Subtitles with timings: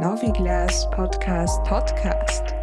[0.00, 2.54] Noviglas Podcast Podcast.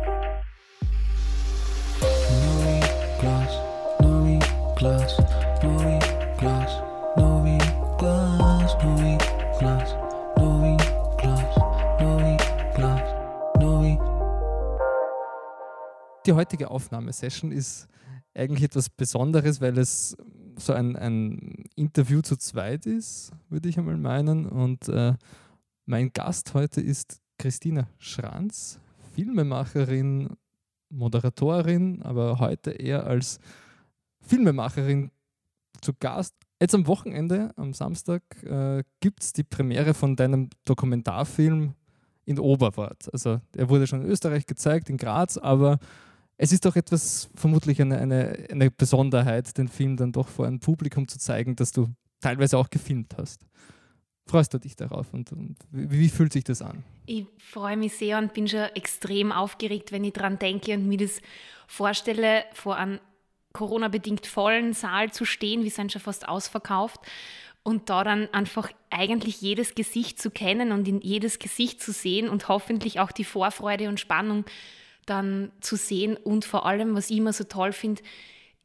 [2.40, 3.52] Noviglas,
[4.00, 5.18] Noviglas,
[5.62, 6.82] Noviglas,
[7.18, 9.96] Noviglas, Noviglas,
[10.38, 11.56] Noviglas,
[12.00, 13.02] Noviglas,
[13.60, 14.00] Novi.
[16.26, 17.90] Die heutige Aufnahmesession ist
[18.34, 20.16] eigentlich etwas Besonderes, weil es
[20.58, 24.46] so ein, ein Interview zu zweit ist, würde ich einmal meinen.
[24.46, 25.16] Und äh,
[25.86, 28.80] mein Gast heute ist Christina Schranz,
[29.14, 30.30] Filmemacherin,
[30.90, 33.40] Moderatorin, aber heute eher als
[34.22, 35.12] Filmemacherin
[35.82, 36.36] zu Gast.
[36.60, 41.74] Jetzt am Wochenende, am Samstag, äh, gibt es die Premiere von deinem Dokumentarfilm
[42.26, 43.10] in Oberwart.
[43.14, 45.80] Also er wurde schon in Österreich gezeigt, in Graz, aber
[46.38, 50.60] es ist doch etwas, vermutlich eine, eine, eine Besonderheit, den Film dann doch vor einem
[50.60, 53.46] Publikum zu zeigen, das du teilweise auch gefilmt hast.
[54.28, 56.84] Freust du dich darauf und, und wie, wie, fühlt sich das an?
[57.06, 60.98] Ich freue mich sehr und bin schon extrem aufgeregt, wenn ich daran denke und mir
[60.98, 61.22] das
[61.68, 63.00] vorstelle, vor einem
[63.54, 65.64] Corona-bedingt vollen Saal zu stehen.
[65.64, 67.00] Wir sind schon fast ausverkauft.
[67.64, 72.30] Und da dann einfach eigentlich jedes Gesicht zu kennen und in jedes Gesicht zu sehen
[72.30, 74.46] und hoffentlich auch die Vorfreude und Spannung
[75.08, 78.04] dann zu sehen und vor allem, was ich immer so toll finde,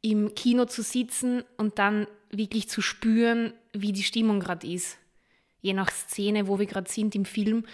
[0.01, 4.97] im Kino zu sitzen und dann wirklich zu spüren, wie die Stimmung gerade ist.
[5.61, 7.65] Je nach Szene, wo wir gerade sind im Film.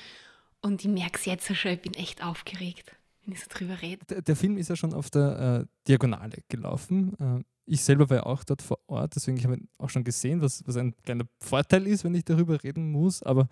[0.61, 4.05] Und ich merke es jetzt schon, ich bin echt aufgeregt, wenn ich so drüber rede.
[4.09, 7.15] Der, der Film ist ja schon auf der äh, Diagonale gelaufen.
[7.19, 10.41] Äh, ich selber war ja auch dort vor Ort, deswegen habe ich auch schon gesehen,
[10.41, 13.21] was, was ein kleiner Vorteil ist, wenn ich darüber reden muss.
[13.23, 13.49] Aber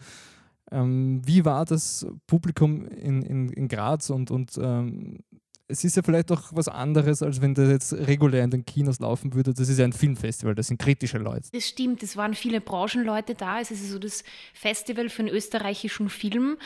[0.71, 5.19] ähm, wie war das Publikum in, in, in Graz und, und ähm,
[5.67, 8.99] es ist ja vielleicht auch was anderes, als wenn das jetzt regulär in den Kinos
[8.99, 9.53] laufen würde.
[9.53, 11.49] Das ist ja ein Filmfestival, das sind kritische Leute.
[11.51, 13.59] Das stimmt, es waren viele Branchenleute da.
[13.59, 16.57] Es ist so das Festival für den österreichischen Film.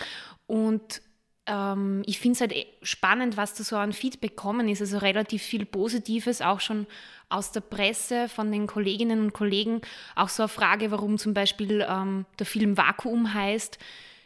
[0.48, 1.02] Und
[1.46, 4.82] ähm, ich finde es halt spannend, was da so an Feedback kommen ist.
[4.82, 6.86] Also relativ viel Positives, auch schon
[7.30, 9.80] aus der Presse, von den Kolleginnen und Kollegen.
[10.16, 13.80] Auch so eine Frage, warum zum Beispiel ähm, der Film Vakuum heißt,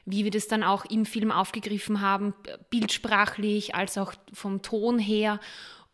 [0.05, 2.33] wie wir das dann auch im Film aufgegriffen haben,
[2.69, 5.39] bildsprachlich als auch vom Ton her.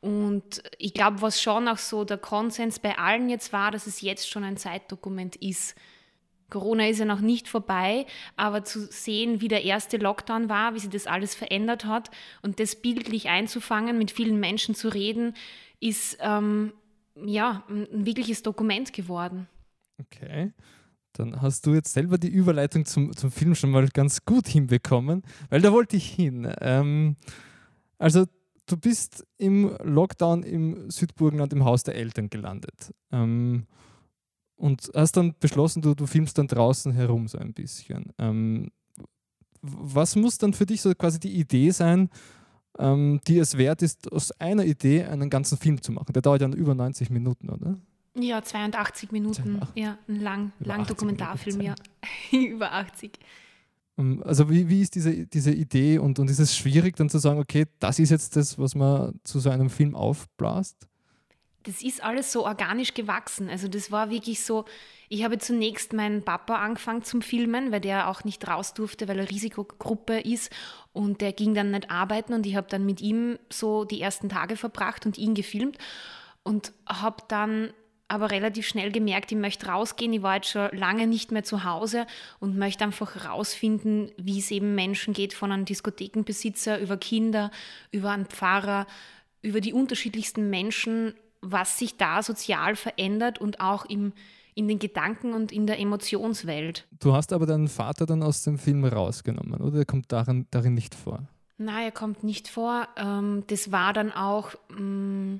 [0.01, 4.01] Und ich glaube, was schon auch so der Konsens bei allen jetzt war, dass es
[4.01, 5.75] jetzt schon ein Zeitdokument ist.
[6.49, 8.05] Corona ist ja noch nicht vorbei,
[8.35, 12.09] aber zu sehen, wie der erste Lockdown war, wie sich das alles verändert hat
[12.41, 15.35] und das bildlich einzufangen, mit vielen Menschen zu reden,
[15.79, 16.73] ist ähm,
[17.15, 19.47] ja ein wirkliches Dokument geworden.
[19.99, 20.53] Okay.
[21.13, 25.23] Dann hast du jetzt selber die Überleitung zum, zum Film schon mal ganz gut hinbekommen,
[25.49, 26.51] weil da wollte ich hin.
[26.61, 27.15] Ähm,
[27.97, 28.25] also
[28.67, 32.93] du bist im Lockdown im Südburgenland im Haus der Eltern gelandet.
[33.11, 33.65] Ähm,
[34.55, 38.11] und hast dann beschlossen, du, du filmst dann draußen herum so ein bisschen.
[38.17, 38.71] Ähm,
[39.61, 42.09] was muss dann für dich so quasi die Idee sein,
[42.77, 46.13] ähm, die es wert ist, aus einer Idee einen ganzen Film zu machen?
[46.13, 47.77] Der dauert ja über 90 Minuten, oder?
[48.21, 49.59] Ja, 82 Minuten.
[49.59, 49.69] 82.
[49.75, 51.75] Ja, ein lang, lang Dokumentarfilm, ja.
[52.31, 53.11] über 80.
[53.97, 57.19] Ähm, also wie, wie ist diese, diese Idee und, und ist es schwierig dann zu
[57.19, 60.89] sagen, okay, das ist jetzt das, was man zu so einem Film aufblasst?
[61.63, 63.49] das ist alles so organisch gewachsen.
[63.49, 64.65] Also das war wirklich so,
[65.09, 69.19] ich habe zunächst meinen Papa angefangen zum Filmen, weil der auch nicht raus durfte, weil
[69.19, 70.51] er Risikogruppe ist
[70.93, 74.29] und der ging dann nicht arbeiten und ich habe dann mit ihm so die ersten
[74.29, 75.77] Tage verbracht und ihn gefilmt
[76.43, 77.71] und habe dann
[78.09, 80.11] aber relativ schnell gemerkt, ich möchte rausgehen.
[80.11, 82.05] Ich war jetzt schon lange nicht mehr zu Hause
[82.39, 87.51] und möchte einfach rausfinden, wie es eben Menschen geht, von einem Diskothekenbesitzer über Kinder,
[87.91, 88.87] über einen Pfarrer,
[89.41, 94.13] über die unterschiedlichsten Menschen was sich da sozial verändert und auch im,
[94.55, 96.87] in den Gedanken und in der Emotionswelt.
[96.99, 99.79] Du hast aber deinen Vater dann aus dem Film rausgenommen, oder?
[99.79, 101.23] Er kommt darin, darin nicht vor.
[101.57, 102.87] Nein, er kommt nicht vor.
[102.95, 105.37] Ähm, das war dann auch mm,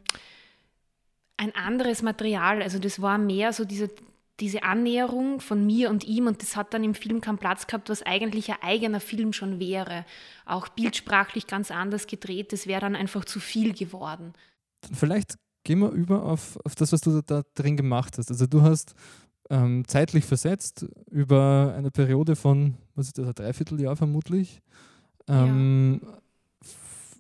[1.40, 2.62] ein anderes Material.
[2.62, 3.90] Also das war mehr so diese,
[4.40, 7.90] diese Annäherung von mir und ihm und das hat dann im Film keinen Platz gehabt,
[7.90, 10.06] was eigentlich ein eigener Film schon wäre.
[10.46, 12.52] Auch bildsprachlich ganz anders gedreht.
[12.52, 14.34] Das wäre dann einfach zu viel geworden.
[14.94, 18.30] Vielleicht gehen wir über auf, auf das, was du da drin gemacht hast.
[18.30, 18.94] Also du hast
[19.50, 24.62] ähm, zeitlich versetzt über eine Periode von, was ist das, ein Dreivierteljahr vermutlich,
[25.28, 26.18] ähm, ja.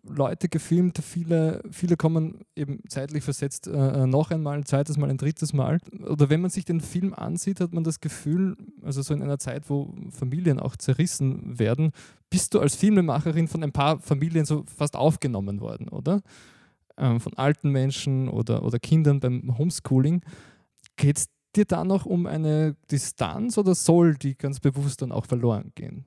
[0.03, 5.17] Leute gefilmt, viele, viele kommen eben zeitlich versetzt äh, noch einmal, ein zweites Mal, ein
[5.17, 5.79] drittes Mal.
[6.07, 9.39] Oder wenn man sich den Film ansieht, hat man das Gefühl, also so in einer
[9.39, 11.91] Zeit, wo Familien auch zerrissen werden,
[12.29, 16.21] bist du als Filmemacherin von ein paar Familien so fast aufgenommen worden, oder?
[16.99, 20.21] ähm, von alten Menschen oder, oder Kindern beim Homeschooling.
[20.97, 25.25] Geht es dir da noch um eine Distanz oder soll die ganz bewusst dann auch
[25.25, 26.05] verloren gehen?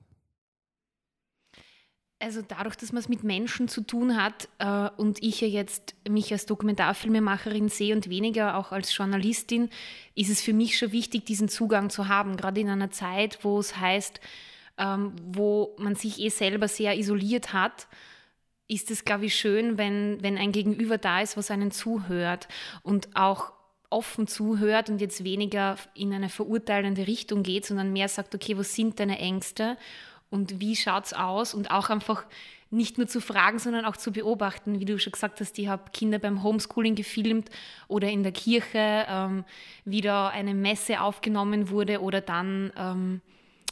[2.23, 5.93] Also dadurch, dass man es mit Menschen zu tun hat äh, und ich ja jetzt
[6.07, 9.69] mich als Dokumentarfilmemacherin sehe und weniger auch als Journalistin,
[10.15, 13.59] ist es für mich schon wichtig, diesen Zugang zu haben, gerade in einer Zeit, wo
[13.59, 14.21] es heißt,
[14.77, 17.87] ähm, wo man sich eh selber sehr isoliert hat,
[18.69, 22.47] ist es, glaube ich, schön, wenn, wenn ein Gegenüber da ist, was einen zuhört
[22.83, 23.51] und auch
[23.89, 28.73] offen zuhört und jetzt weniger in eine verurteilende Richtung geht, sondern mehr sagt, okay, was
[28.73, 29.77] sind deine Ängste?
[30.33, 32.25] Und wie schaut es aus und auch einfach
[32.71, 34.79] nicht nur zu fragen, sondern auch zu beobachten.
[34.79, 37.51] Wie du schon gesagt hast, ich habe Kinder beim Homeschooling gefilmt
[37.87, 39.45] oder in der Kirche, ähm,
[39.85, 43.21] wie da eine Messe aufgenommen wurde oder dann ähm,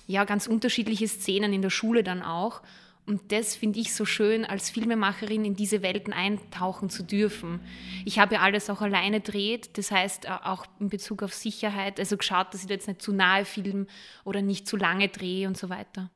[0.06, 2.62] ja ganz unterschiedliche Szenen in der Schule dann auch.
[3.08, 7.60] Und das finde ich so schön, als Filmemacherin in diese Welten eintauchen zu dürfen.
[8.06, 12.00] Ich habe ja alles auch alleine dreht, das heißt äh, auch in Bezug auf Sicherheit,
[12.00, 13.88] also geschaut, dass ich jetzt nicht zu nahe film
[14.26, 16.12] oder nicht zu lange drehe und so weiter.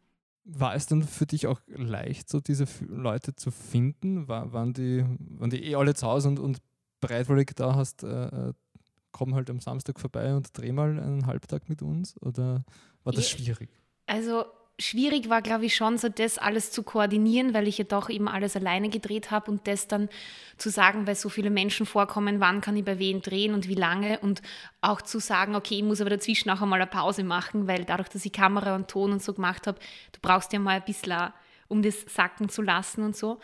[0.45, 4.27] War es dann für dich auch leicht, so diese Leute zu finden?
[4.27, 5.03] War, waren, die,
[5.39, 6.59] waren die eh alle zu Hause und, und
[7.01, 8.53] bereitwillig da hast, äh, äh,
[9.11, 12.21] komm halt am Samstag vorbei und dreh mal einen Halbtag mit uns?
[12.21, 12.63] Oder
[13.03, 13.69] war das schwierig?
[14.05, 14.45] Also
[14.77, 18.27] schwierig war, glaube ich, schon so das alles zu koordinieren, weil ich ja doch eben
[18.27, 20.09] alles alleine gedreht habe und das dann
[20.57, 23.75] zu sagen, weil so viele Menschen vorkommen, wann kann ich bei wem drehen und wie
[23.75, 24.41] lange und
[24.81, 28.09] auch zu sagen, okay, ich muss aber dazwischen auch einmal eine Pause machen, weil dadurch,
[28.09, 29.79] dass ich Kamera und Ton und so gemacht habe,
[30.11, 31.31] du brauchst ja mal ein bisschen,
[31.67, 33.39] um das sacken zu lassen und so.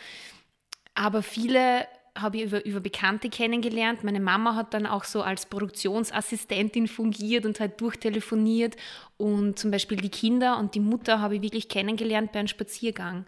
[0.94, 1.88] Aber viele
[2.18, 4.04] habe ich über, über Bekannte kennengelernt.
[4.04, 8.76] Meine Mama hat dann auch so als Produktionsassistentin fungiert und halt durchtelefoniert.
[9.18, 13.26] Und zum Beispiel die Kinder und die Mutter habe ich wirklich kennengelernt bei einem Spaziergang.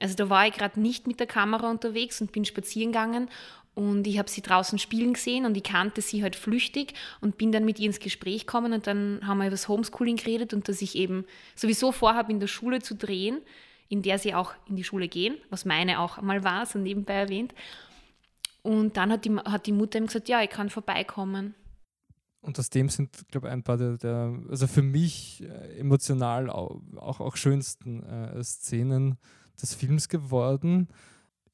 [0.00, 3.28] Also da war ich gerade nicht mit der Kamera unterwegs und bin spazieren gegangen
[3.74, 7.52] und ich habe sie draußen spielen gesehen und ich kannte sie halt flüchtig und bin
[7.52, 10.68] dann mit ihr ins Gespräch gekommen und dann haben wir über das Homeschooling geredet und
[10.68, 11.24] dass ich eben
[11.54, 13.40] sowieso vorhabe, in der Schule zu drehen,
[13.88, 17.14] in der sie auch in die Schule gehen, was meine auch einmal war, so nebenbei
[17.14, 17.54] erwähnt.
[18.62, 21.54] Und dann hat die, hat die Mutter ihm gesagt, ja, ich kann vorbeikommen.
[22.42, 26.48] Und aus dem sind, glaube ich, ein paar der, der, also für mich äh, emotional
[26.48, 29.18] auch, auch, auch schönsten äh, Szenen
[29.60, 30.88] des Films geworden.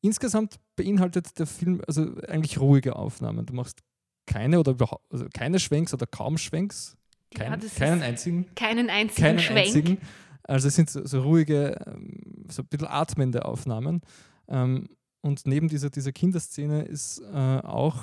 [0.00, 3.46] Insgesamt beinhaltet der Film also eigentlich ruhige Aufnahmen.
[3.46, 3.80] Du machst
[4.26, 4.76] keine oder
[5.10, 6.96] also keine Schwenks oder kaum Schwenks.
[7.34, 8.46] Kein, ja, keinen einzigen.
[8.54, 9.66] Keinen einzigen keinen Schwenk.
[9.66, 9.98] Einzigen.
[10.44, 14.02] Also es sind so, so ruhige, ähm, so ein bisschen atmende Aufnahmen.
[14.48, 14.88] Ähm,
[15.26, 17.98] und neben dieser, dieser Kinderszene ist äh, auch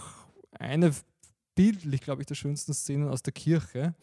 [0.60, 0.92] eine
[1.56, 3.96] bildlich, glaube ich, der schönsten Szenen aus der Kirche.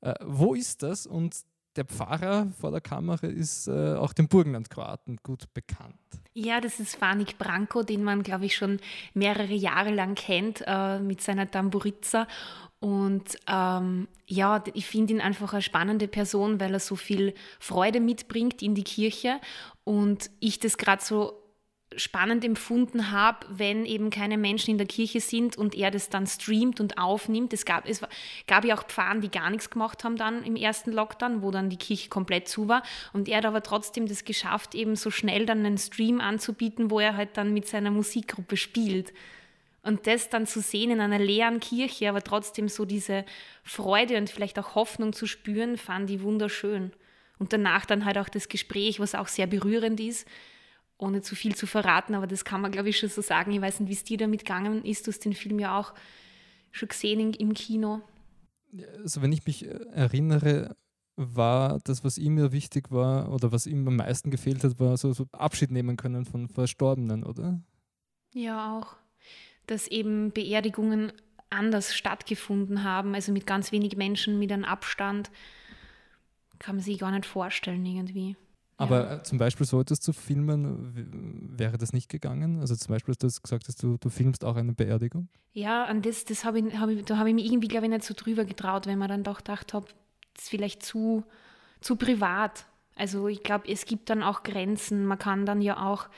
[0.00, 1.06] Äh, wo ist das?
[1.06, 1.36] Und
[1.76, 5.96] der Pfarrer vor der Kamera ist äh, auch den Burgenland-Kroaten gut bekannt.
[6.32, 8.80] Ja, das ist Fanik Branko, den man, glaube ich, schon
[9.12, 12.26] mehrere Jahre lang kennt äh, mit seiner Tamburiza.
[12.80, 18.00] Und ähm, ja, ich finde ihn einfach eine spannende Person, weil er so viel Freude
[18.00, 19.40] mitbringt in die Kirche.
[19.84, 21.41] Und ich das gerade so
[21.96, 26.26] spannend empfunden habe, wenn eben keine Menschen in der Kirche sind und er das dann
[26.26, 27.52] streamt und aufnimmt.
[27.52, 28.00] Es gab, es
[28.46, 31.70] gab ja auch Pfarrer, die gar nichts gemacht haben dann im ersten Lockdown, wo dann
[31.70, 32.82] die Kirche komplett zu war.
[33.12, 37.00] Und er hat aber trotzdem das geschafft, eben so schnell dann einen Stream anzubieten, wo
[37.00, 39.12] er halt dann mit seiner Musikgruppe spielt.
[39.82, 43.24] Und das dann zu sehen in einer leeren Kirche, aber trotzdem so diese
[43.64, 46.92] Freude und vielleicht auch Hoffnung zu spüren, fand ich wunderschön.
[47.38, 50.28] Und danach dann halt auch das Gespräch, was auch sehr berührend ist,
[51.02, 53.52] ohne zu viel zu verraten, aber das kann man, glaube ich, schon so sagen.
[53.52, 55.06] Ich weiß nicht, wie es dir damit gegangen ist.
[55.06, 55.92] Du hast den Film ja auch
[56.70, 58.00] schon gesehen im Kino.
[59.02, 60.76] Also wenn ich mich äh, erinnere,
[61.16, 64.96] war das, was ihm ja wichtig war oder was ihm am meisten gefehlt hat, war
[64.96, 67.60] so, so Abschied nehmen können von Verstorbenen, oder?
[68.32, 68.96] Ja, auch.
[69.66, 71.12] Dass eben Beerdigungen
[71.50, 75.30] anders stattgefunden haben, also mit ganz wenig Menschen, mit einem Abstand.
[76.58, 78.36] Kann man sich gar nicht vorstellen irgendwie.
[78.76, 79.16] Aber ja.
[79.16, 82.60] Äh, zum Beispiel so etwas zu filmen, wäre das nicht gegangen?
[82.60, 85.28] Also zum Beispiel hast du gesagt, dass du, du filmst auch eine Beerdigung?
[85.52, 87.90] Ja, an das, das hab ich, hab ich, da habe ich mich irgendwie, glaube ich,
[87.90, 89.86] nicht so drüber getraut, wenn man dann doch gedacht habe,
[90.34, 91.24] das ist vielleicht zu,
[91.80, 92.66] zu privat.
[92.96, 95.06] Also ich glaube, es gibt dann auch Grenzen.
[95.06, 96.08] Man kann dann ja auch,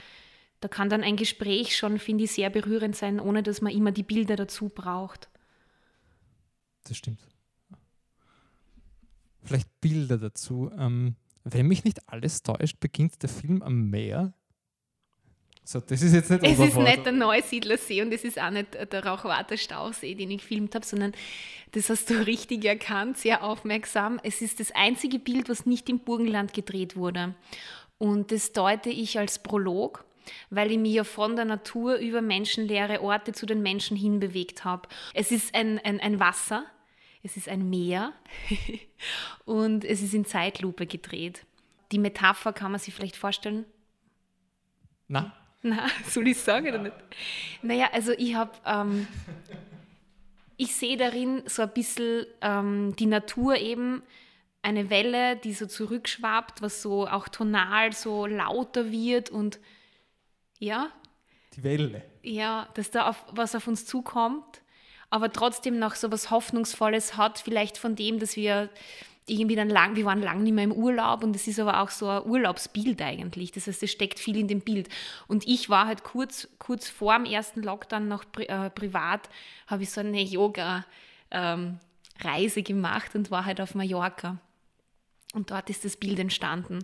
[0.61, 3.93] da kann dann ein Gespräch schon, finde ich, sehr berührend sein, ohne dass man immer
[3.93, 5.29] die Bilder dazu braucht.
[6.85, 7.21] Das stimmt.
[9.43, 10.71] Vielleicht Bilder dazu.
[10.79, 14.33] Ähm, wenn mich nicht alles täuscht, beginnt der Film am Meer.
[15.67, 18.75] So, das ist jetzt nicht Es ist nicht der Neusiedlersee und es ist auch nicht
[18.75, 21.13] der Rauchwater Stausee, den ich gefilmt habe, sondern
[21.73, 24.21] das hast du richtig erkannt, sehr aufmerksam.
[24.23, 27.35] Es ist das einzige Bild, was nicht im Burgenland gedreht wurde.
[27.97, 30.05] Und das deute ich als Prolog,
[30.51, 34.89] weil ich mich ja von der Natur über menschenleere Orte zu den Menschen hinbewegt habe.
[35.15, 36.65] Es ist ein, ein, ein Wasser,
[37.25, 38.13] es ist ein Meer
[39.47, 41.45] und es ist in Zeitlupe gedreht.
[41.91, 43.65] Die Metapher kann man sich vielleicht vorstellen.
[45.09, 46.95] Na, Na, soll ich sagen oder nicht?
[47.63, 49.09] Naja, also ich habe, ähm,
[50.57, 54.03] ich sehe darin so ein bisschen ähm, die Natur eben,
[54.61, 59.61] eine Welle, die so zurückschwappt, was so auch tonal so lauter wird und
[60.59, 60.91] ja,
[61.55, 62.03] die Welle.
[62.23, 64.63] ja, dass da auf, was auf uns zukommt,
[65.15, 68.69] aber trotzdem noch so was Hoffnungsvolles hat, vielleicht von dem, dass wir
[69.27, 71.91] irgendwie dann lang, wir waren lang nicht mehr im Urlaub und es ist aber auch
[71.91, 73.53] so ein Urlaubsbild eigentlich.
[73.53, 74.89] Das heißt, es steckt viel in dem Bild.
[75.29, 79.31] Und ich war halt kurz, kurz vor dem ersten Lockdown noch pri äh, privat,
[79.69, 80.83] habe ich so eine Yoga-Reise
[82.65, 84.39] gemacht und war halt auf Mallorca.
[85.33, 86.81] Und dort ist das Bild entstanden.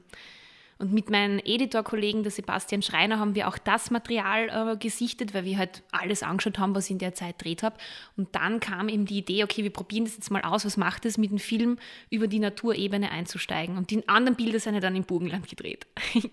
[0.81, 5.45] Und mit meinem Editor-Kollegen, der Sebastian Schreiner, haben wir auch das Material äh, gesichtet, weil
[5.45, 7.77] wir halt alles angeschaut haben, was ich in der Zeit gedreht habe.
[8.17, 11.05] Und dann kam eben die Idee, okay, wir probieren das jetzt mal aus, was macht
[11.05, 13.77] es mit dem Film, über die Naturebene einzusteigen.
[13.77, 15.87] Und die anderen Bilder sind ja dann im Burgenland gedreht.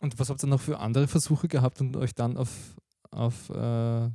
[0.00, 2.50] Und was habt ihr noch für andere Versuche gehabt und euch dann auf,
[3.10, 4.10] auf äh,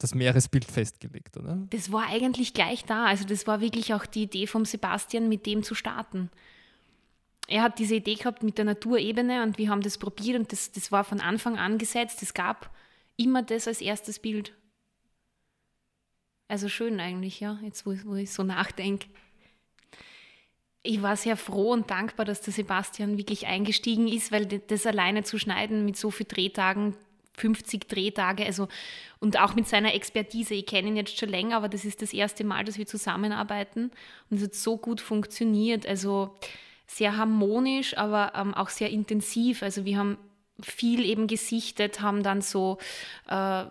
[0.00, 1.56] das Meeresbild festgelegt, oder?
[1.70, 3.06] Das war eigentlich gleich da.
[3.06, 6.30] Also das war wirklich auch die Idee vom Sebastian, mit dem zu starten.
[7.50, 10.70] Er hat diese Idee gehabt mit der Naturebene und wir haben das probiert und das,
[10.70, 12.22] das war von Anfang an gesetzt.
[12.22, 12.70] Es gab
[13.16, 14.54] immer das als erstes Bild.
[16.46, 19.08] Also schön eigentlich, ja, jetzt wo, wo ich so nachdenke.
[20.84, 25.24] Ich war sehr froh und dankbar, dass der Sebastian wirklich eingestiegen ist, weil das alleine
[25.24, 26.96] zu schneiden mit so vielen Drehtagen,
[27.36, 28.68] 50 Drehtage, also
[29.18, 30.54] und auch mit seiner Expertise.
[30.54, 33.90] Ich kenne ihn jetzt schon länger, aber das ist das erste Mal, dass wir zusammenarbeiten
[34.30, 35.84] und es hat so gut funktioniert.
[35.84, 36.36] Also
[36.90, 39.62] sehr harmonisch, aber ähm, auch sehr intensiv.
[39.62, 40.18] Also wir haben
[40.60, 42.78] viel eben gesichtet, haben dann so,
[43.28, 43.64] äh,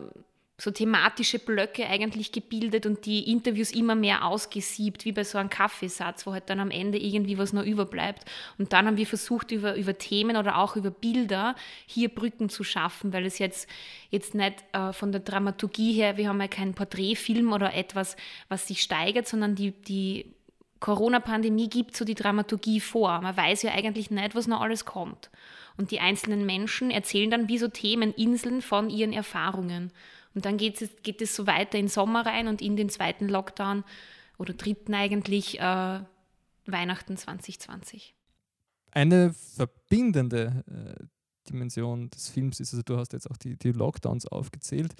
[0.57, 5.49] so thematische Blöcke eigentlich gebildet und die Interviews immer mehr ausgesiebt, wie bei so einem
[5.49, 8.23] Kaffeesatz, wo halt dann am Ende irgendwie was noch überbleibt.
[8.57, 12.63] Und dann haben wir versucht, über, über Themen oder auch über Bilder hier Brücken zu
[12.63, 13.69] schaffen, weil es jetzt,
[14.11, 18.15] jetzt nicht äh, von der Dramaturgie her, wir haben ja keinen Porträtfilm oder etwas,
[18.47, 20.33] was sich steigert, sondern die, die
[20.79, 23.21] Corona-Pandemie gibt so die Dramaturgie vor.
[23.21, 25.29] Man weiß ja eigentlich nicht, was noch alles kommt.
[25.77, 29.91] Und die einzelnen Menschen erzählen dann wie so Themeninseln von ihren Erfahrungen.
[30.33, 33.27] Und dann geht es, geht es so weiter in Sommer rein und in den zweiten
[33.27, 33.83] Lockdown
[34.37, 35.99] oder dritten eigentlich äh,
[36.65, 38.15] Weihnachten 2020.
[38.91, 41.03] Eine verbindende äh,
[41.49, 44.95] Dimension des Films ist, also du hast jetzt auch die, die Lockdowns aufgezählt,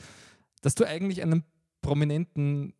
[0.61, 1.43] dass du eigentlich einen
[1.81, 2.73] prominenten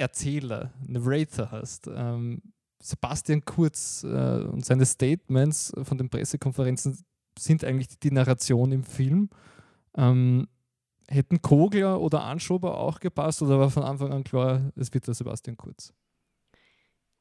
[0.00, 1.88] Erzähler, Narrator hast.
[1.92, 2.42] Ähm,
[2.82, 6.98] Sebastian Kurz äh, und seine Statements von den Pressekonferenzen
[7.38, 9.28] sind eigentlich die Narration im Film.
[9.94, 10.48] Ähm,
[11.08, 15.14] hätten Kogler oder Anschober auch gepasst oder war von Anfang an klar, es wird der
[15.14, 15.92] Sebastian Kurz?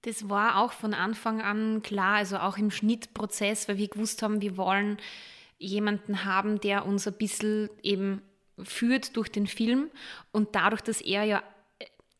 [0.03, 4.41] Das war auch von Anfang an klar, also auch im Schnittprozess, weil wir gewusst haben,
[4.41, 4.97] wir wollen
[5.57, 8.21] jemanden haben, der uns ein bisschen eben
[8.63, 9.89] führt durch den Film.
[10.31, 11.43] Und dadurch, dass er ja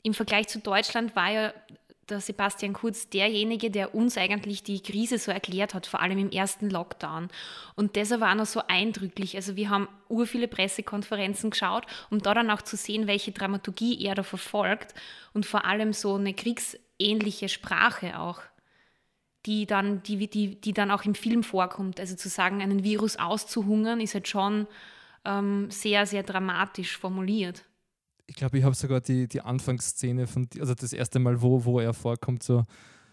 [0.03, 1.53] im Vergleich zu Deutschland war ja
[2.10, 6.32] der Sebastian Kurz derjenige, der uns eigentlich die Krise so erklärt hat, vor allem im
[6.32, 7.29] ersten Lockdown.
[7.75, 9.36] Und das war noch so eindrücklich.
[9.36, 14.03] Also wir haben ur viele Pressekonferenzen geschaut, um da dann auch zu sehen, welche Dramaturgie
[14.03, 14.94] er da verfolgt
[15.34, 18.41] und vor allem so eine kriegsähnliche Sprache auch,
[19.46, 22.00] die dann, die, die, die dann auch im Film vorkommt.
[22.00, 24.68] Also zu sagen, einen Virus auszuhungern, ist halt schon
[25.25, 27.65] ähm, sehr, sehr dramatisch formuliert
[28.29, 31.79] ich glaube, ich habe sogar die, die Anfangsszene von, also das erste Mal, wo, wo
[31.79, 32.63] er vorkommt, so,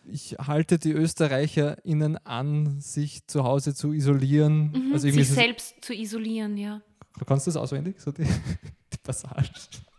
[0.04, 4.70] ich halte die ÖsterreicherInnen an, sich zu Hause zu isolieren.
[4.70, 6.82] Mhm, also sich selbst zu isolieren, ja.
[7.18, 8.24] Du kannst das auswendig, so die,
[8.92, 9.50] die Passage.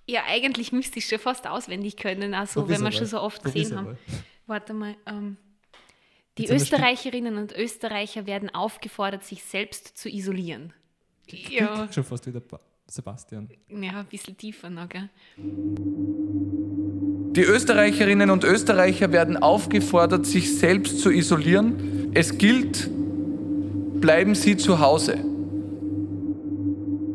[0.05, 3.69] Ja, eigentlich müsste ich schon fast auswendig können, also wenn wir schon so oft Probier's
[3.69, 3.97] gesehen haben.
[4.45, 4.95] Warte mal.
[5.05, 5.38] Ähm,
[6.38, 10.71] die Jetzt Österreicherinnen und Österreicher werden aufgefordert, sich selbst zu isolieren.
[11.50, 12.39] Ja, Schon fast wieder
[12.89, 13.50] Sebastian.
[13.70, 15.10] ja ein bisschen tiefer noch, gell?
[17.36, 22.12] Die Österreicherinnen und Österreicher werden aufgefordert, sich selbst zu isolieren.
[22.13, 22.89] Es gilt,
[24.00, 25.20] bleiben Sie zu Hause.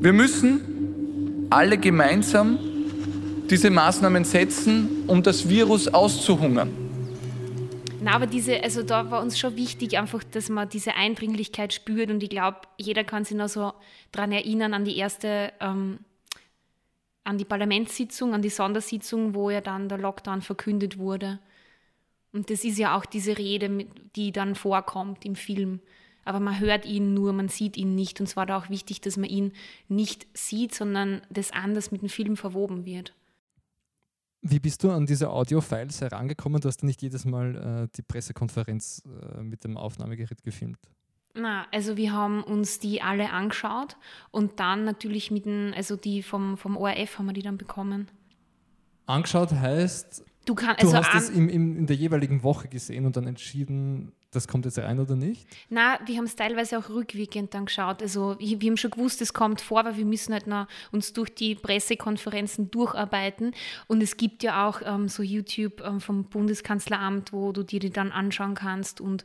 [0.01, 2.59] Wir müssen alle gemeinsam
[3.51, 6.82] diese Maßnahmen setzen, um das Virus auszuhungern.
[8.03, 12.11] Na, aber diese, also da war uns schon wichtig, einfach, dass man diese Eindringlichkeit spürt
[12.11, 13.73] und ich glaube, jeder kann sich noch so
[14.11, 16.01] daran erinnern an die erste, ähm,
[17.23, 21.39] an die Parlamentssitzung, an die Sondersitzung, wo ja dann der Lockdown verkündet wurde.
[22.33, 25.81] Und das ist ja auch diese Rede, die dann vorkommt im Film.
[26.25, 28.19] Aber man hört ihn nur, man sieht ihn nicht.
[28.19, 29.53] Und es war da auch wichtig, dass man ihn
[29.89, 33.13] nicht sieht, sondern das anders mit dem Film verwoben wird.
[34.43, 36.61] Wie bist du an diese Audio-Files herangekommen?
[36.61, 40.81] Du hast ja nicht jedes Mal äh, die Pressekonferenz äh, mit dem Aufnahmegerät gefilmt.
[41.35, 43.97] Na, also wir haben uns die alle angeschaut
[44.33, 48.09] und dann natürlich mit den, also die vom, vom ORF haben wir die dann bekommen.
[49.07, 53.07] Angeschaut heißt, Du, kann, du also hast es im, im, in der jeweiligen Woche gesehen
[53.07, 55.47] und dann entschieden, das kommt jetzt rein oder nicht?
[55.69, 58.03] na, wir haben es teilweise auch rückwirkend dann geschaut.
[58.03, 61.13] Also ich, wir haben schon gewusst, es kommt vor, weil wir müssen halt noch uns
[61.13, 63.55] durch die Pressekonferenzen durcharbeiten.
[63.87, 67.91] Und es gibt ja auch ähm, so YouTube ähm, vom Bundeskanzleramt, wo du dir die
[67.91, 69.01] dann anschauen kannst.
[69.01, 69.25] Und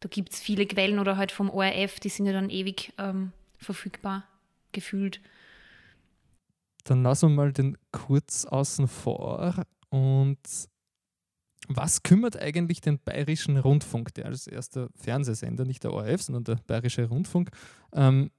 [0.00, 3.32] da gibt es viele Quellen oder halt vom ORF, die sind ja dann ewig ähm,
[3.58, 4.24] verfügbar,
[4.72, 5.20] gefühlt.
[6.84, 9.64] Dann lassen wir mal den kurz außen vor.
[9.94, 10.40] Und
[11.68, 16.56] was kümmert eigentlich den Bayerischen Rundfunk, der als erster Fernsehsender, nicht der ORF, sondern der
[16.66, 17.50] Bayerische Rundfunk,
[17.92, 18.32] ähm,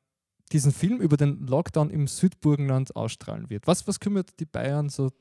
[0.52, 3.68] diesen Film über den Lockdown im Südburgenland ausstrahlen wird?
[3.68, 5.12] Was, was kümmert die Bayern so?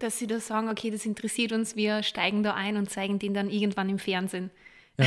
[0.00, 3.32] Dass sie da sagen, okay, das interessiert uns, wir steigen da ein und zeigen den
[3.32, 4.50] dann irgendwann im Fernsehen.
[4.98, 5.06] Ja.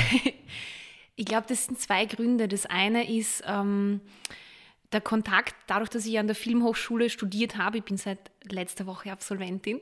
[1.16, 2.48] ich glaube, das sind zwei Gründe.
[2.48, 4.02] Das eine ist ähm,
[4.92, 9.12] der Kontakt, dadurch, dass ich an der Filmhochschule studiert habe, ich bin seit letzter Woche
[9.12, 9.80] Absolventin,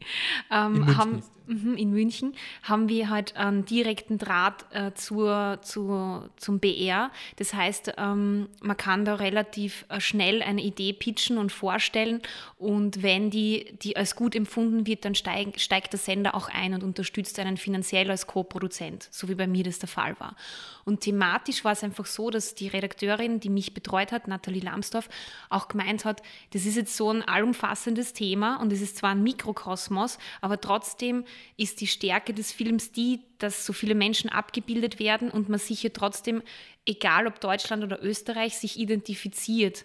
[0.50, 5.58] ähm, In München haben, mhm, in München, haben wir halt einen direkten Draht äh, zur,
[5.62, 7.10] zur, zum BR.
[7.36, 12.20] Das heißt, ähm, man kann da relativ äh, schnell eine Idee pitchen und vorstellen
[12.58, 16.74] und wenn die, die als gut empfunden wird, dann steig, steigt der Sender auch ein
[16.74, 20.36] und unterstützt einen finanziell als Co-Produzent, so wie bei mir das der Fall war.
[20.84, 25.08] Und thematisch war es einfach so, dass die Redakteurin, die mich betreut hat, Nathalie Lambsdorff,
[25.48, 29.22] auch gemeint hat, das ist jetzt so ein allumfassendes Thema und es ist zwar ein
[29.22, 31.24] Mikrokosmos, aber trotzdem
[31.56, 35.80] ist die Stärke des Films die, dass so viele Menschen abgebildet werden und man sich
[35.80, 36.42] hier trotzdem,
[36.86, 39.84] egal ob Deutschland oder Österreich, sich identifiziert.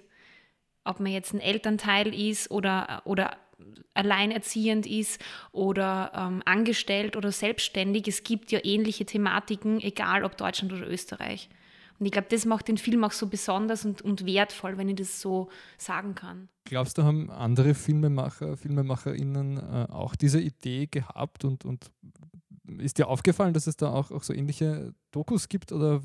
[0.84, 3.38] Ob man jetzt ein Elternteil ist oder, oder
[3.94, 5.22] alleinerziehend ist
[5.52, 8.08] oder ähm, angestellt oder selbstständig.
[8.08, 11.50] Es gibt ja ähnliche Thematiken, egal ob Deutschland oder Österreich.
[12.00, 14.98] Und ich glaube, das macht den Film auch so besonders und, und wertvoll, wenn ich
[14.98, 16.50] das so sagen kann.
[16.66, 21.92] Glaubst du, haben andere Filmemacher, FilmemacherInnen äh, auch diese Idee gehabt und, und
[22.80, 26.02] ist dir aufgefallen, dass es da auch, auch so ähnliche Dokus gibt oder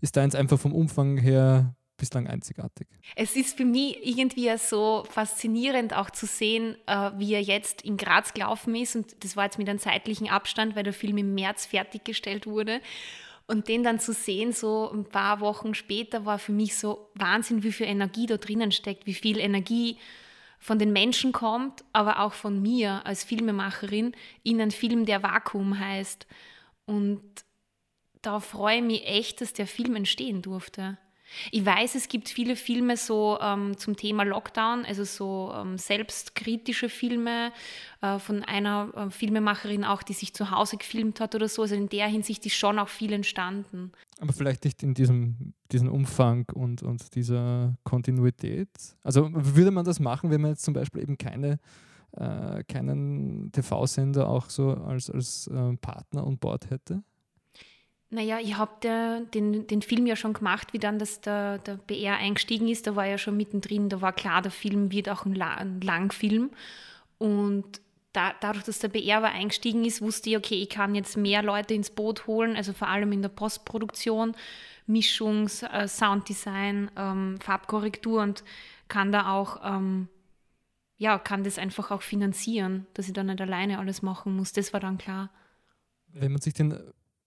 [0.00, 2.88] ist deins einfach vom Umfang her bislang einzigartig?
[3.16, 7.82] Es ist für mich irgendwie ja so faszinierend auch zu sehen, äh, wie er jetzt
[7.82, 8.96] in Graz gelaufen ist.
[8.96, 12.80] Und das war jetzt mit einem zeitlichen Abstand, weil der Film im März fertiggestellt wurde.
[13.46, 17.62] Und den dann zu sehen, so ein paar Wochen später, war für mich so Wahnsinn,
[17.62, 19.98] wie viel Energie da drinnen steckt, wie viel Energie
[20.58, 25.78] von den Menschen kommt, aber auch von mir als Filmemacherin in einen Film, der Vakuum
[25.78, 26.26] heißt.
[26.86, 27.20] Und
[28.22, 30.96] da freue ich mich echt, dass der Film entstehen durfte.
[31.50, 36.88] Ich weiß, es gibt viele Filme so ähm, zum Thema Lockdown, also so ähm, selbstkritische
[36.88, 37.52] Filme
[38.00, 41.62] äh, von einer äh, Filmemacherin auch, die sich zu Hause gefilmt hat oder so.
[41.62, 43.92] Also in der Hinsicht ist schon auch viel entstanden.
[44.20, 48.68] Aber vielleicht nicht in diesem, diesem Umfang und, und dieser Kontinuität.
[49.02, 51.58] Also würde man das machen, wenn man jetzt zum Beispiel eben keine,
[52.12, 57.02] äh, keinen TV-Sender auch so als, als äh, Partner an Bord hätte?
[58.14, 62.14] Naja, ich habe den, den Film ja schon gemacht, wie dann das der, der BR
[62.14, 62.86] eingestiegen ist.
[62.86, 66.50] Da war ja schon mittendrin, da war klar, der Film wird auch ein, ein Langfilm.
[67.18, 67.80] Und
[68.12, 71.42] da, dadurch, dass der BR aber eingestiegen ist, wusste ich, okay, ich kann jetzt mehr
[71.42, 74.36] Leute ins Boot holen, also vor allem in der Postproduktion,
[74.86, 78.44] Mischungs-, äh, Sounddesign, ähm, Farbkorrektur und
[78.86, 80.06] kann da auch, ähm,
[80.98, 84.52] ja, kann das einfach auch finanzieren, dass ich dann nicht alleine alles machen muss.
[84.52, 85.30] Das war dann klar.
[86.06, 86.78] Wenn man sich den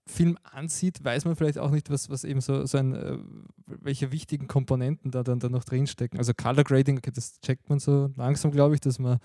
[0.08, 3.18] Film ansieht, weiß man vielleicht auch nicht, was, was eben so, so ein, äh,
[3.66, 6.18] welche wichtigen Komponenten da dann da noch drinstecken.
[6.18, 9.20] Also Color Grading, okay, das checkt man so langsam, glaube ich, dass man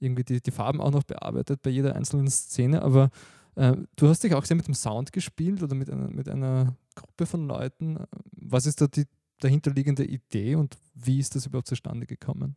[0.00, 2.82] irgendwie die, die Farben auch noch bearbeitet bei jeder einzelnen Szene.
[2.82, 3.10] Aber
[3.56, 6.76] äh, du hast dich auch sehr mit dem Sound gespielt oder mit einer, mit einer
[6.94, 7.98] Gruppe von Leuten.
[8.32, 9.06] Was ist da die
[9.40, 12.56] dahinterliegende Idee und wie ist das überhaupt zustande gekommen?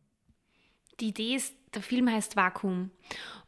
[1.00, 2.90] Die Idee ist, der Film heißt Vakuum.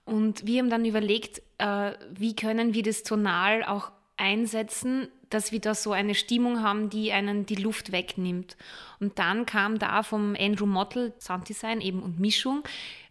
[0.04, 5.60] Und wir haben dann überlegt, äh, wie können wir das tonal auch einsetzen, dass wir
[5.60, 8.56] da so eine Stimmung haben, die einen die Luft wegnimmt.
[9.00, 12.62] Und dann kam da vom Andrew Mottel, Sounddesign eben und Mischung,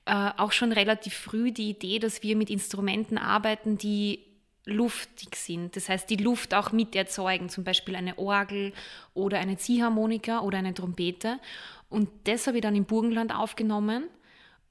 [0.05, 4.19] äh, auch schon relativ früh die Idee, dass wir mit Instrumenten arbeiten, die
[4.65, 5.75] luftig sind.
[5.75, 8.73] Das heißt, die Luft auch mit erzeugen, zum Beispiel eine Orgel
[9.13, 11.39] oder eine Ziehharmonika oder eine Trompete.
[11.89, 14.05] Und das habe ich dann im Burgenland aufgenommen.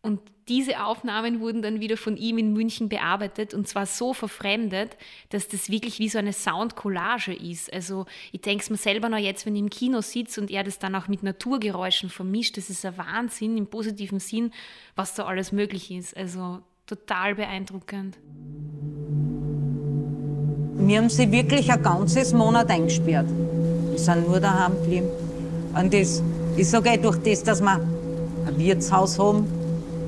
[0.02, 4.96] Und diese Aufnahmen wurden dann wieder von ihm in München bearbeitet und zwar so verfremdet,
[5.28, 7.72] dass das wirklich wie so eine Soundcollage ist.
[7.72, 10.64] Also ich denke es mir selber noch jetzt, wenn ich im Kino sitze und er
[10.64, 14.52] das dann auch mit Naturgeräuschen vermischt, das ist ein Wahnsinn im positiven Sinn,
[14.96, 16.16] was da alles möglich ist.
[16.16, 18.18] Also total beeindruckend.
[20.74, 23.28] Wir haben sie wirklich ein ganzes Monat eingesperrt.
[23.90, 25.08] Wir sind nur daheim geblieben.
[25.78, 26.20] Und das,
[26.56, 27.80] ich sage durch das, dass wir
[28.46, 29.62] ein Wirtshaus haben.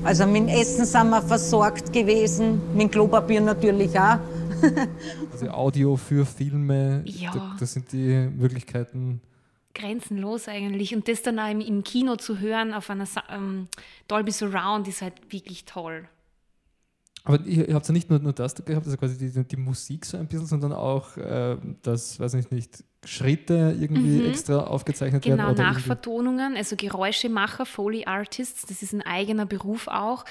[0.05, 4.19] Also mit dem Essen sind wir versorgt gewesen, mit dem Klopapier natürlich auch.
[5.31, 7.31] Also Audio für Filme, Ja.
[7.33, 9.19] da, das sind die Möglichkeiten.
[9.73, 10.95] Grenzenlos eigentlich.
[10.95, 13.67] Und das dann auch im, im Kino zu hören auf einer ähm,
[14.07, 16.07] Dolby Surround ist halt wirklich toll.
[17.25, 19.57] Aber ihr, ihr habt ja nicht nur, nur das da gehabt, also quasi die, die
[19.57, 24.29] Musik so ein bisschen, sondern auch äh, das, weiß ich nicht, Schritte irgendwie Mhm.
[24.29, 25.57] extra aufgezeichnet Genau, werden.
[25.57, 30.25] irgendwie- Nachvertonungen, also Geräuschemacher, Foley Artists, das ist ein eigener Beruf auch,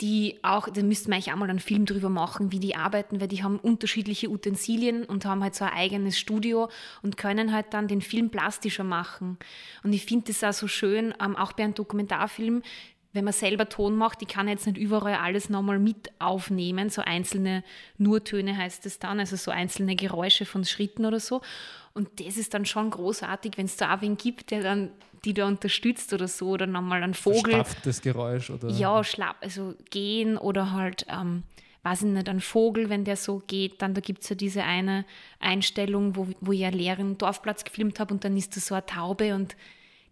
[0.00, 3.20] die auch, da müssten wir eigentlich auch mal einen Film drüber machen, wie die arbeiten,
[3.20, 6.68] weil die haben unterschiedliche Utensilien und haben halt so ein eigenes Studio
[7.02, 9.38] und können halt dann den Film plastischer machen.
[9.82, 12.62] Und ich finde das auch so schön, ähm, auch bei einem Dokumentarfilm,
[13.16, 17.02] wenn man selber Ton macht, ich kann jetzt nicht überall alles nochmal mit aufnehmen, so
[17.02, 17.64] einzelne
[17.98, 21.40] Nurtöne heißt es dann, also so einzelne Geräusche von Schritten oder so.
[21.94, 24.90] Und das ist dann schon großartig, wenn es da auch wen gibt, der dann
[25.24, 27.54] die da unterstützt oder so, oder nochmal einen Vogel.
[27.54, 28.68] Verstapftes Geräusch oder.
[28.68, 31.42] Ja, schlapp, also gehen oder halt, ähm,
[31.82, 34.62] weiß ich nicht, ein Vogel, wenn der so geht, dann da gibt es ja diese
[34.62, 35.04] eine
[35.40, 38.86] Einstellung, wo, wo ich einen leeren Dorfplatz gefilmt habe und dann ist da so eine
[38.86, 39.56] Taube und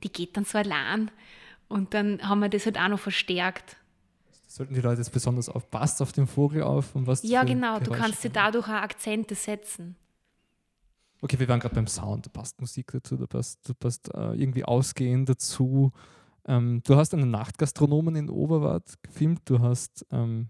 [0.03, 1.11] die geht dann so allein.
[1.69, 3.77] Und dann haben wir das halt auch noch verstärkt.
[4.47, 7.79] Sollten die Leute jetzt besonders auf, passt auf den Vogel auf und was Ja, genau,
[7.79, 9.97] du Geräusche kannst dir dadurch auch Akzente setzen.
[11.21, 14.35] Okay, wir waren gerade beim Sound, da passt Musik dazu, da passt, da passt äh,
[14.35, 15.91] irgendwie Ausgehen dazu.
[16.47, 20.49] Ähm, du hast einen Nachtgastronomen in Oberwart gefilmt, du hast ähm,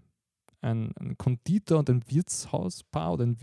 [0.65, 3.37] ein, ein Konditor und ein Wirtshauspaar oder ein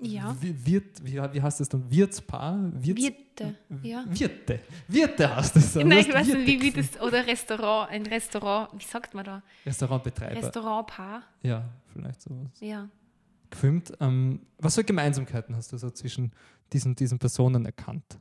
[0.00, 0.36] Ja.
[0.40, 1.90] Wi- Wirt, wie, wie heißt das dann?
[1.90, 2.58] Wirtspaar?
[2.74, 4.04] Wirts, Wirte, ja.
[4.08, 4.60] Wirte.
[4.86, 5.82] Wirte heißt das dann.
[5.84, 9.24] Du Nein, ich weiß nicht, wie, wie das, oder Restaurant, ein Restaurant, wie sagt man
[9.24, 9.42] da?
[9.66, 10.36] Restaurantbetreiber.
[10.36, 12.50] Restaurantpaar, ja, vielleicht sowas.
[12.60, 12.88] ja.
[13.50, 13.92] Gefilmt.
[14.00, 16.32] Ähm, was für Gemeinsamkeiten hast du so zwischen
[16.72, 18.18] diesen, diesen Personen erkannt?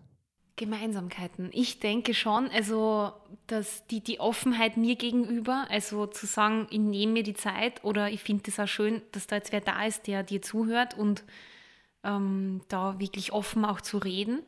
[0.57, 1.49] Gemeinsamkeiten.
[1.53, 3.13] Ich denke schon, also
[3.45, 8.09] dass die, die Offenheit mir gegenüber, also zu sagen, ich nehme mir die Zeit oder
[8.09, 11.23] ich finde es auch schön, dass da jetzt wer da ist, der dir zuhört und
[12.03, 14.41] ähm, da wirklich offen auch zu reden.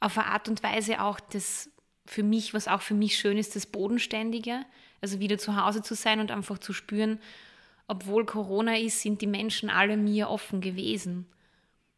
[0.00, 1.70] Auf eine Art und Weise auch das
[2.04, 4.64] für mich, was auch für mich schön ist, das Bodenständige,
[5.00, 7.20] also wieder zu Hause zu sein und einfach zu spüren,
[7.86, 11.26] obwohl Corona ist, sind die Menschen alle mir offen gewesen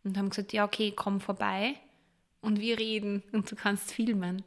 [0.03, 1.77] und haben gesagt, ja, okay, komm vorbei
[2.45, 4.43] und wir reden und du kannst filmen.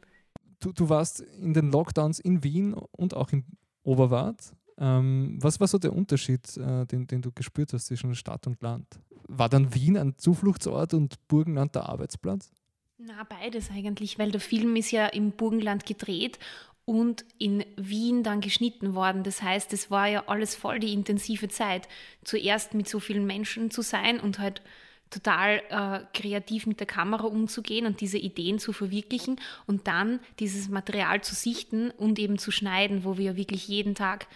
[0.60, 3.44] Du, du warst in den Lockdowns in Wien und auch in
[3.82, 4.54] Oberwart.
[4.78, 8.62] Ähm, was war so der Unterschied, äh, den, den du gespürt hast zwischen Stadt und
[8.62, 8.86] Land?
[9.28, 12.50] War dann Wien ein Zufluchtsort und Burgenland der Arbeitsplatz?
[12.98, 16.38] Na, beides eigentlich, weil der Film ist ja im Burgenland gedreht
[16.84, 19.22] und in Wien dann geschnitten worden.
[19.22, 21.86] Das heißt, es war ja alles voll die intensive Zeit.
[22.24, 24.62] Zuerst mit so vielen Menschen zu sein und halt
[25.10, 30.68] total äh, kreativ mit der Kamera umzugehen und diese Ideen zu verwirklichen und dann dieses
[30.68, 34.26] Material zu sichten und eben zu schneiden, wo wir wirklich jeden Tag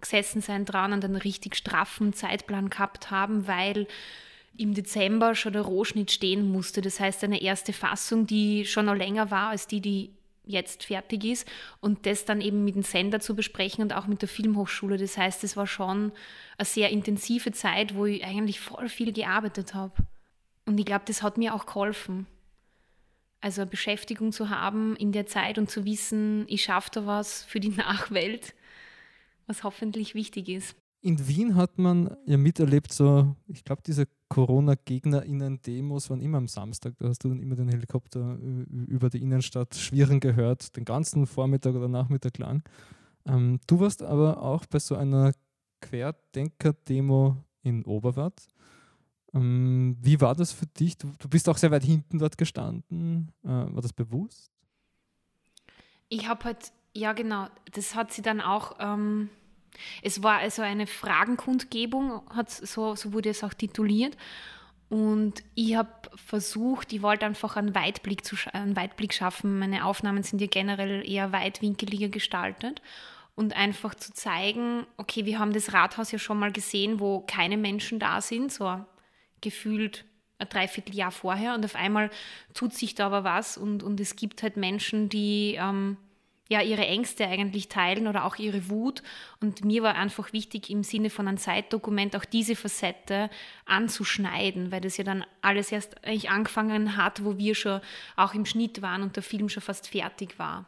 [0.00, 3.86] gesessen sein dran und einen richtig straffen Zeitplan gehabt haben, weil
[4.56, 6.80] im Dezember schon der Rohschnitt stehen musste.
[6.80, 10.10] Das heißt, eine erste Fassung, die schon noch länger war als die, die
[10.46, 11.48] jetzt fertig ist
[11.80, 14.96] und das dann eben mit dem Sender zu besprechen und auch mit der Filmhochschule.
[14.96, 16.12] Das heißt, es war schon
[16.56, 19.92] eine sehr intensive Zeit, wo ich eigentlich voll viel gearbeitet habe.
[20.66, 22.26] Und ich glaube, das hat mir auch geholfen.
[23.40, 27.44] Also eine Beschäftigung zu haben in der Zeit und zu wissen, ich schaffe da was
[27.44, 28.54] für die Nachwelt,
[29.46, 30.76] was hoffentlich wichtig ist.
[31.02, 36.94] In Wien hat man ja miterlebt, so, ich glaube, diese Corona-GegnerInnen-Demos waren immer am Samstag.
[36.98, 41.76] Da hast du dann immer den Helikopter über die Innenstadt schwirren gehört, den ganzen Vormittag
[41.76, 42.64] oder Nachmittag lang.
[43.24, 45.32] Ähm, du warst aber auch bei so einer
[45.82, 48.48] Querdenker-Demo in Oberwart.
[49.36, 50.96] Ähm, wie war das für dich?
[50.96, 53.32] Du, bist auch sehr weit hinten dort gestanden.
[53.44, 54.50] Äh, war das bewusst?
[56.08, 59.28] Ich habe halt, ja genau, das hat sie dann auch, ähm,
[60.02, 64.16] es war also eine Fragenkundgebung, hat so, so wurde es auch tituliert.
[64.88, 69.58] Und ich habe versucht, ich wollte einfach einen Weitblick, zu, einen Weitblick schaffen.
[69.58, 72.80] Meine Aufnahmen sind ja generell eher weitwinkeliger gestaltet.
[73.34, 77.58] Und einfach zu zeigen, okay, wir haben das Rathaus ja schon mal gesehen, wo keine
[77.58, 78.80] Menschen da sind, so
[79.40, 80.04] gefühlt
[80.38, 81.54] ein Dreivierteljahr vorher.
[81.54, 82.10] Und auf einmal
[82.54, 85.96] tut sich da aber was und, und es gibt halt Menschen, die ähm,
[86.48, 89.02] ja ihre Ängste eigentlich teilen oder auch ihre Wut.
[89.40, 93.30] Und mir war einfach wichtig, im Sinne von einem Zeitdokument auch diese Facette
[93.64, 97.80] anzuschneiden, weil das ja dann alles erst eigentlich angefangen hat, wo wir schon
[98.16, 100.66] auch im Schnitt waren und der Film schon fast fertig war.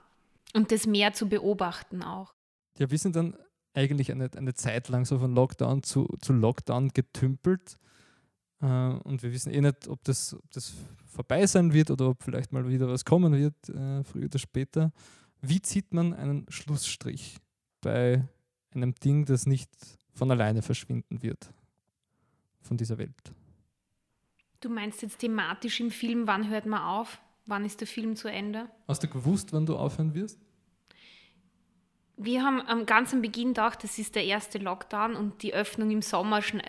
[0.55, 2.33] Und das mehr zu beobachten auch.
[2.79, 3.37] Ja, wir sind dann
[3.75, 7.77] eigentlich eine, eine Zeit lang so von Lockdown zu, zu Lockdown getümpelt.
[8.61, 10.75] Äh, und wir wissen eh nicht, ob das, ob das
[11.07, 14.93] vorbei sein wird oder ob vielleicht mal wieder was kommen wird, äh, früher oder später.
[15.41, 17.39] Wie zieht man einen Schlussstrich
[17.81, 18.27] bei
[18.75, 19.71] einem Ding, das nicht
[20.15, 21.53] von alleine verschwinden wird
[22.61, 23.33] von dieser Welt?
[24.61, 27.21] Du meinst jetzt thematisch im Film, wann hört man auf?
[27.47, 28.69] Wann ist der Film zu Ende?
[28.89, 30.39] Hast du gewusst, wann du aufhören wirst?
[32.17, 36.03] Wir haben am ganzen Beginn gedacht, das ist der erste Lockdown und die Öffnung im
[36.03, 36.61] Sommer schon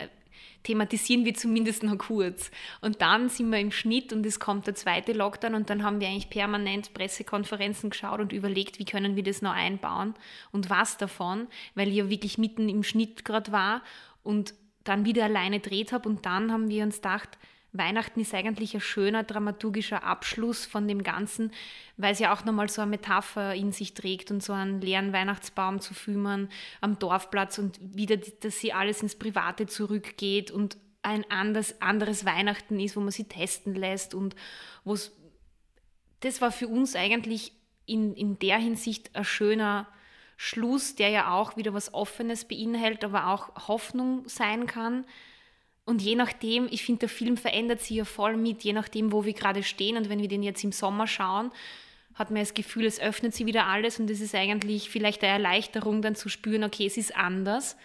[0.62, 2.50] thematisieren wir zumindest noch kurz.
[2.80, 6.00] Und dann sind wir im Schnitt und es kommt der zweite Lockdown und dann haben
[6.00, 10.14] wir eigentlich permanent Pressekonferenzen geschaut und überlegt, wie können wir das noch einbauen
[10.52, 13.82] und was davon, weil ich ja wirklich mitten im Schnitt gerade war
[14.22, 17.38] und dann wieder alleine dreht habe und dann haben wir uns gedacht,
[17.72, 21.52] Weihnachten ist eigentlich ein schöner dramaturgischer Abschluss von dem Ganzen,
[21.96, 25.12] weil es ja auch nochmal so eine Metapher in sich trägt und so einen leeren
[25.12, 26.48] Weihnachtsbaum zu fümmern
[26.80, 32.78] am Dorfplatz und wieder, dass sie alles ins Private zurückgeht und ein anders, anderes Weihnachten
[32.80, 34.34] ist, wo man sie testen lässt und
[34.84, 35.16] wo es,
[36.20, 37.52] das war für uns eigentlich
[37.86, 39.88] in, in der Hinsicht ein schöner
[40.36, 45.04] Schluss, der ja auch wieder was Offenes beinhaltet, aber auch Hoffnung sein kann
[45.90, 49.24] und je nachdem, ich finde, der Film verändert sich ja voll mit, je nachdem, wo
[49.24, 49.96] wir gerade stehen.
[49.96, 51.50] Und wenn wir den jetzt im Sommer schauen,
[52.14, 55.32] hat man das Gefühl, es öffnet sich wieder alles und es ist eigentlich vielleicht eine
[55.32, 57.76] Erleichterung, dann zu spüren, okay, es ist anders.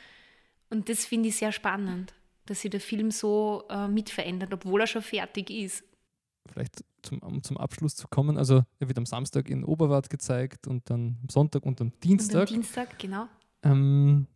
[0.69, 2.13] Und das finde ich sehr spannend,
[2.45, 5.83] dass sich der Film so äh, mitverändert, obwohl er schon fertig ist.
[6.47, 8.37] Vielleicht zum, um zum Abschluss zu kommen.
[8.37, 12.41] Also er wird am Samstag in Oberwart gezeigt und dann am Sonntag und am Dienstag.
[12.41, 13.27] Und am Dienstag, genau.
[13.63, 14.27] Ähm,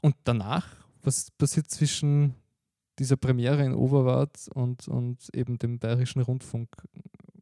[0.00, 0.68] und danach,
[1.02, 2.36] was passiert zwischen
[2.98, 6.68] dieser Premiere in Oberwart und, und eben dem Bayerischen Rundfunk.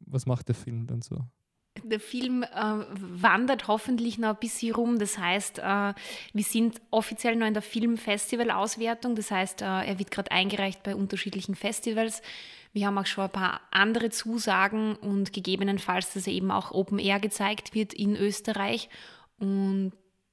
[0.06, 1.18] Was macht der Film dann so?
[1.82, 4.98] Der Film äh, wandert hoffentlich noch ein bisschen rum.
[4.98, 5.94] Das heißt, äh,
[6.32, 9.16] wir sind offiziell noch in der Filmfestival-Auswertung.
[9.16, 12.22] Das heißt, äh, er wird gerade eingereicht bei unterschiedlichen Festivals.
[12.72, 16.98] Wir haben auch schon ein paar andere Zusagen und gegebenenfalls, dass er eben auch Open
[16.98, 18.88] Air gezeigt wird in Österreich.
[19.38, 19.92] Und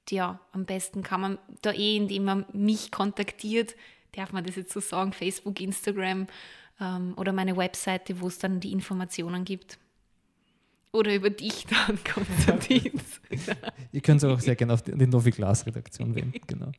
[0.10, 3.76] ja, am besten kann man da eh, indem man mich kontaktiert,
[4.14, 6.28] darf man das jetzt so sagen, Facebook, Instagram
[6.80, 9.78] ähm, oder meine Webseite, wo es dann die Informationen gibt.
[10.92, 13.00] Oder über dich dann, Konstantin.
[13.92, 16.72] Ihr könnt es auch sehr gerne auf die, die Novi Glas Redaktion wenden, genau.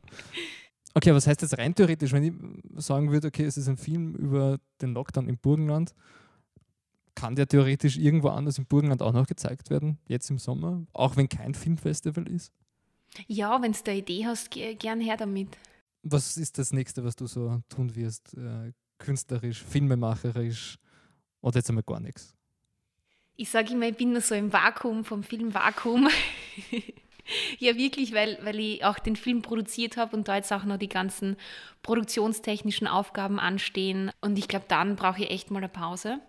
[0.93, 4.13] Okay, was heißt das rein theoretisch, wenn ich sagen würde, okay, es ist ein Film
[4.13, 5.95] über den Lockdown im Burgenland,
[7.15, 11.15] kann der theoretisch irgendwo anders im Burgenland auch noch gezeigt werden, jetzt im Sommer, auch
[11.15, 12.51] wenn kein Filmfestival ist?
[13.27, 15.49] Ja, wenn du eine Idee hast, gern her damit.
[16.03, 18.33] Was ist das nächste, was du so tun wirst?
[18.35, 20.77] Äh, künstlerisch, filmemacherisch
[21.41, 22.35] oder jetzt einmal gar nichts?
[23.35, 26.07] Ich sage immer, ich bin nur so im Vakuum, vom Film Vakuum.
[27.59, 30.77] ja, wirklich, weil, weil ich auch den Film produziert habe und da jetzt auch noch
[30.77, 31.35] die ganzen
[31.81, 34.11] produktionstechnischen Aufgaben anstehen.
[34.21, 36.19] Und ich glaube, dann brauche ich echt mal eine Pause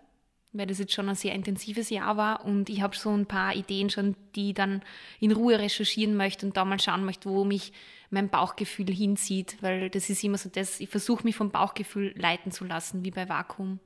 [0.57, 3.55] weil das jetzt schon ein sehr intensives Jahr war und ich habe so ein paar
[3.55, 4.81] Ideen schon, die ich dann
[5.19, 7.73] in Ruhe recherchieren möchte und da mal schauen möchte, wo mich
[8.09, 12.51] mein Bauchgefühl hinzieht, weil das ist immer so das, ich versuche mich vom Bauchgefühl leiten
[12.51, 13.79] zu lassen, wie bei Vakuum.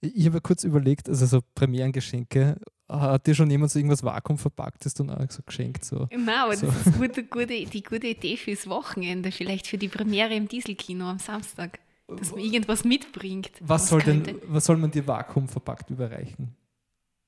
[0.00, 2.56] Ich habe kurz überlegt, also so Premierengeschenke,
[2.88, 5.84] hat dir schon jemand so irgendwas Vakuum verpacktes und auch so geschenkt?
[5.84, 6.66] So, Nein, aber so.
[6.66, 11.06] das ist gute, gute, die gute Idee fürs Wochenende, vielleicht für die Premiere im Dieselkino
[11.06, 11.78] am Samstag
[12.16, 13.50] dass man irgendwas mitbringt.
[13.60, 16.54] Was, soll, denn, was soll man dir Vakuum verpackt überreichen?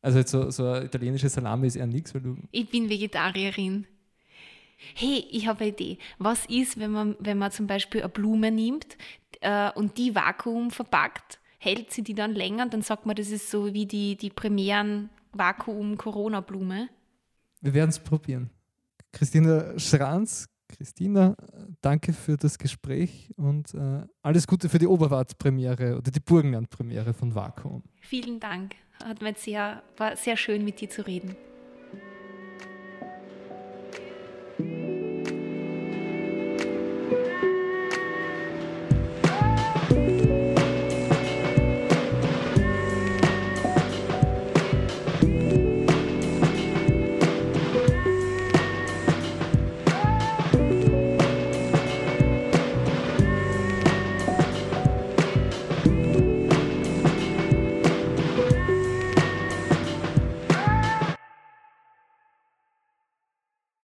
[0.03, 2.37] Also so, so eine italienische Salami ist eher nichts, weil du.
[2.51, 3.87] Ich bin Vegetarierin.
[4.95, 5.99] Hey, ich habe eine Idee.
[6.19, 8.99] Was ist, wenn man, wenn man zum Beispiel eine Blume nimmt
[9.41, 13.31] äh, und die Vakuum verpackt, hält sie die dann länger und dann sagt man, das
[13.31, 16.89] ist so wie die, die Premieren Vakuum-Corona-Blume?
[17.63, 18.51] Wir werden es probieren.
[19.13, 21.37] Christina Schranz, Christina,
[21.83, 27.35] danke für das Gespräch und äh, alles Gute für die Oberwart-Premiere oder die Burgenland-Premiere von
[27.35, 27.83] Vakuum.
[28.01, 28.75] Vielen Dank.
[29.05, 31.37] Hat mir sehr, war sehr schön, mit dir zu reden.